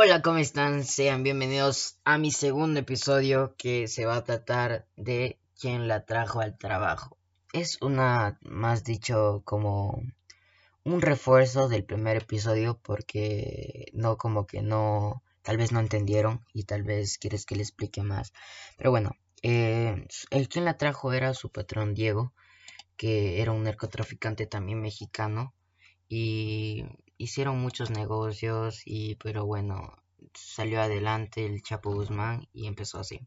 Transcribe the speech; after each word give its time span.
Hola, 0.00 0.22
¿cómo 0.22 0.38
están? 0.38 0.84
Sean 0.84 1.24
bienvenidos 1.24 1.98
a 2.04 2.18
mi 2.18 2.30
segundo 2.30 2.78
episodio 2.78 3.56
que 3.58 3.88
se 3.88 4.06
va 4.06 4.14
a 4.14 4.22
tratar 4.22 4.86
de 4.96 5.40
quién 5.60 5.88
la 5.88 6.04
trajo 6.04 6.40
al 6.40 6.56
trabajo. 6.56 7.18
Es 7.52 7.82
una, 7.82 8.38
más 8.42 8.84
dicho, 8.84 9.42
como 9.44 10.00
un 10.84 11.02
refuerzo 11.02 11.68
del 11.68 11.82
primer 11.82 12.18
episodio 12.18 12.78
porque 12.80 13.90
no 13.92 14.16
como 14.18 14.46
que 14.46 14.62
no, 14.62 15.24
tal 15.42 15.56
vez 15.56 15.72
no 15.72 15.80
entendieron 15.80 16.44
y 16.54 16.62
tal 16.62 16.84
vez 16.84 17.18
quieres 17.18 17.44
que 17.44 17.56
le 17.56 17.62
explique 17.62 18.04
más. 18.04 18.32
Pero 18.76 18.92
bueno, 18.92 19.16
eh, 19.42 20.06
el 20.30 20.48
quien 20.48 20.64
la 20.64 20.78
trajo 20.78 21.12
era 21.12 21.34
su 21.34 21.50
patrón 21.50 21.94
Diego, 21.94 22.32
que 22.96 23.42
era 23.42 23.50
un 23.50 23.64
narcotraficante 23.64 24.46
también 24.46 24.80
mexicano 24.80 25.54
y 26.08 26.84
hicieron 27.18 27.60
muchos 27.60 27.90
negocios 27.90 28.82
y 28.84 29.16
pero 29.16 29.44
bueno 29.44 29.92
salió 30.34 30.80
adelante 30.80 31.44
el 31.44 31.62
Chapo 31.62 31.92
Guzmán 31.92 32.48
y 32.52 32.66
empezó 32.66 32.98
así. 32.98 33.20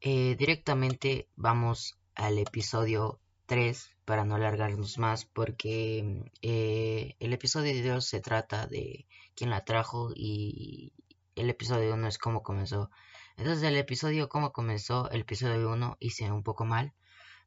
Eh, 0.00 0.36
directamente 0.36 1.28
vamos 1.36 1.98
al 2.14 2.38
episodio 2.38 3.20
3 3.46 3.90
para 4.04 4.24
no 4.24 4.34
alargarnos 4.34 4.98
más 4.98 5.24
porque 5.24 6.30
eh, 6.42 7.16
el 7.18 7.32
episodio 7.32 7.72
de 7.74 7.88
2 7.88 8.04
se 8.04 8.20
trata 8.20 8.66
de 8.66 9.06
quién 9.34 9.50
la 9.50 9.64
trajo 9.64 10.10
y 10.14 10.92
el 11.36 11.50
episodio 11.50 11.94
1 11.94 12.08
es 12.08 12.18
cómo 12.18 12.42
comenzó. 12.42 12.90
Entonces 13.36 13.64
el 13.64 13.76
episodio 13.76 14.28
cómo 14.28 14.52
comenzó 14.52 15.10
el 15.10 15.22
episodio 15.22 15.70
1 15.70 15.96
hice 16.00 16.30
un 16.30 16.42
poco 16.42 16.64
mal 16.64 16.92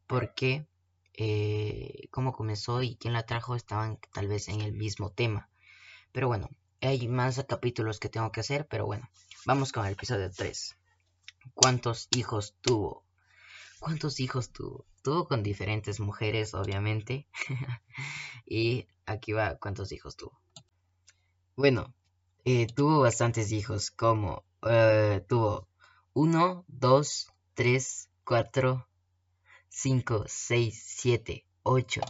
porque 0.08 0.66
eh, 1.18 2.08
cómo 2.12 2.32
comenzó 2.32 2.84
y 2.84 2.96
quién 2.96 3.14
la 3.14 3.26
trajo 3.26 3.56
estaban 3.56 4.00
tal 4.14 4.28
vez 4.28 4.48
en 4.48 4.62
el 4.62 4.74
mismo 4.74 5.10
tema. 5.10 5.50
Pero 6.12 6.28
bueno, 6.28 6.50
hay 6.82 7.08
más 7.08 7.44
capítulos 7.48 8.00
que 8.00 8.10
tengo 8.10 8.32
que 8.32 8.40
hacer, 8.40 8.68
pero 8.68 8.86
bueno, 8.86 9.10
vamos 9.46 9.72
con 9.72 9.86
el 9.86 9.94
episodio 9.94 10.32
3. 10.32 10.78
¿Cuántos 11.54 12.08
hijos 12.16 12.56
tuvo? 12.62 13.04
¿Cuántos 13.80 14.20
hijos 14.20 14.52
tuvo? 14.52 14.86
Tuvo 15.02 15.28
con 15.28 15.44
diferentes 15.44 16.00
mujeres, 16.00 16.54
obviamente. 16.54 17.28
y 18.46 18.88
aquí 19.06 19.34
va 19.34 19.58
cuántos 19.58 19.92
hijos 19.92 20.16
tuvo. 20.16 20.40
Bueno, 21.56 21.94
eh, 22.46 22.68
tuvo 22.68 23.02
bastantes 23.02 23.52
hijos, 23.52 23.90
como 23.92 24.44
eh, 24.70 25.26
tuvo 25.28 25.68
1, 26.14 26.66
2, 26.68 27.28
3, 27.56 28.10
4, 28.24 28.88
5, 29.80 30.24
6, 30.26 30.74
7, 30.74 31.46
8, 31.62 32.02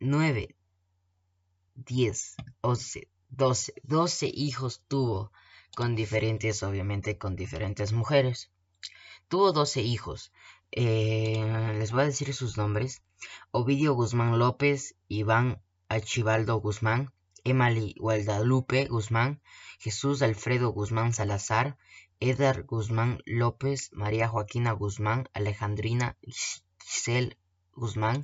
9, 0.00 0.56
10, 1.76 2.36
11, 2.62 3.08
12. 3.30 3.74
12 3.84 4.26
hijos 4.34 4.82
tuvo 4.88 5.30
con 5.76 5.94
diferentes, 5.94 6.64
obviamente 6.64 7.16
con 7.16 7.36
diferentes 7.36 7.92
mujeres. 7.92 8.50
Tuvo 9.28 9.52
12 9.52 9.82
hijos. 9.82 10.32
Eh, 10.72 11.74
les 11.78 11.92
voy 11.92 12.00
a 12.02 12.06
decir 12.06 12.34
sus 12.34 12.58
nombres. 12.58 13.04
Ovidio 13.52 13.94
Guzmán 13.94 14.40
López, 14.40 14.96
Iván 15.06 15.62
Archibaldo 15.88 16.56
Guzmán, 16.56 17.12
Emily 17.44 17.94
Guadalupe 17.98 18.86
Guzmán, 18.86 19.40
Jesús 19.78 20.22
Alfredo 20.22 20.70
Guzmán 20.72 21.12
Salazar, 21.12 21.76
Edgar 22.20 22.64
Guzmán 22.64 23.20
López, 23.24 23.90
María 23.92 24.28
Joaquina 24.28 24.72
Guzmán, 24.72 25.28
Alejandrina 25.32 26.16
Giselle 26.78 27.36
Guzmán, 27.74 28.22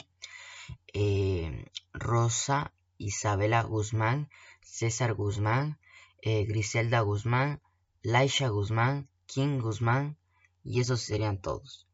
eh, 0.93 1.67
Rosa 1.93 2.73
Isabela 2.97 3.63
Guzmán, 3.63 4.29
César 4.63 5.15
Guzmán, 5.15 5.79
eh, 6.23 6.45
Griselda 6.45 7.01
Guzmán, 7.01 7.61
Laisha 8.03 8.49
Guzmán, 8.49 9.09
Kim 9.27 9.61
Guzmán, 9.61 10.17
y 10.63 10.81
esos 10.81 11.01
serían 11.01 11.39
todos. 11.39 11.89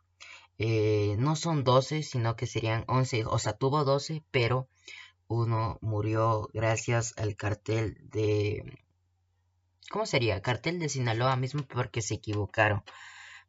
Eh, 0.58 1.16
no 1.18 1.36
son 1.36 1.64
12, 1.64 2.02
sino 2.02 2.36
que 2.36 2.46
serían 2.46 2.84
11, 2.86 3.24
o 3.26 3.38
sea, 3.38 3.54
tuvo 3.54 3.84
12, 3.84 4.22
pero 4.30 4.68
uno 5.28 5.78
murió 5.80 6.48
gracias 6.52 7.14
al 7.16 7.36
cartel 7.36 7.98
de 8.10 8.84
¿Cómo 9.90 10.06
sería? 10.06 10.42
Cartel 10.42 10.80
de 10.80 10.88
Sinaloa 10.88 11.36
mismo 11.36 11.62
porque 11.62 12.02
se 12.02 12.14
equivocaron. 12.14 12.82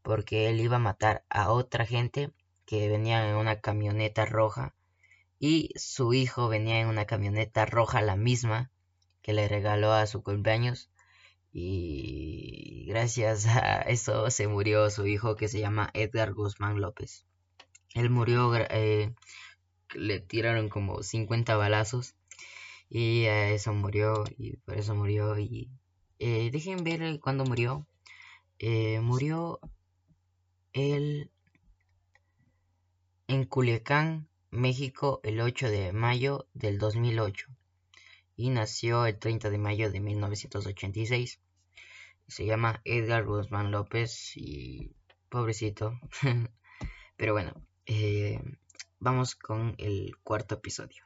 Porque 0.04 0.50
él 0.50 0.60
iba 0.62 0.76
a 0.76 0.80
matar 0.80 1.24
a 1.30 1.52
otra 1.52 1.86
gente 1.86 2.32
que 2.66 2.90
venía 2.90 3.28
en 3.28 3.36
una 3.36 3.62
camioneta 3.62 4.26
roja. 4.26 4.76
Y 5.40 5.72
su 5.76 6.14
hijo 6.14 6.48
venía 6.48 6.80
en 6.80 6.88
una 6.88 7.06
camioneta 7.06 7.66
roja, 7.66 8.02
la 8.02 8.16
misma, 8.16 8.70
que 9.22 9.34
le 9.34 9.48
regaló 9.48 9.94
a 9.94 10.06
su 10.08 10.24
cumpleaños. 10.24 10.92
Y 11.52 12.86
gracias 12.88 13.48
a 13.48 13.82
eso 13.82 14.30
se 14.30 14.48
murió 14.48 14.90
su 14.90 15.08
hijo 15.08 15.36
que 15.36 15.48
se 15.48 15.60
llama 15.60 15.90
Edgar 15.94 16.34
Guzmán 16.34 16.80
López. 16.80 17.26
Él 17.96 18.10
murió, 18.10 18.54
eh, 18.56 19.16
le 19.94 20.20
tiraron 20.20 20.70
como 20.70 21.04
50 21.04 21.56
balazos. 21.56 22.16
Y 22.90 23.26
a 23.26 23.50
eso 23.50 23.74
murió, 23.74 24.24
y 24.38 24.58
por 24.58 24.78
eso 24.78 24.96
murió. 24.96 25.38
Y 25.40 25.70
eh, 26.20 26.50
dejen 26.52 26.84
ver 26.84 27.20
cuándo 27.20 27.46
murió. 27.46 27.88
Eh, 28.60 29.00
murió 29.02 29.60
él 30.74 31.32
en 33.28 33.46
Culiacán, 33.46 34.28
México, 34.52 35.20
el 35.24 35.42
8 35.42 35.70
de 35.70 35.94
mayo 35.94 36.48
del 36.54 36.78
2008. 36.78 37.48
Y 38.38 38.50
nació 38.50 39.06
el 39.06 39.18
30 39.18 39.50
de 39.50 39.58
mayo 39.58 39.92
de 39.92 40.00
1986. 40.00 41.40
Se 42.28 42.46
llama 42.46 42.82
Edgar 42.86 43.26
Guzmán 43.26 43.72
López 43.72 44.36
y 44.36 44.96
pobrecito. 45.30 46.00
Pero 47.18 47.34
bueno, 47.34 47.54
eh, 47.86 48.42
vamos 49.06 49.36
con 49.36 49.76
el 49.78 50.18
cuarto 50.24 50.56
episodio. 50.56 51.05